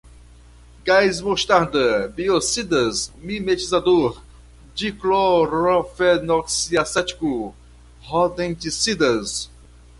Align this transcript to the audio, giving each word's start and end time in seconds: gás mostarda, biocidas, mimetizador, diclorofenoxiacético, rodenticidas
gás 0.83 1.21
mostarda, 1.21 2.07
biocidas, 2.07 3.11
mimetizador, 3.21 4.19
diclorofenoxiacético, 4.73 7.53
rodenticidas 8.01 9.47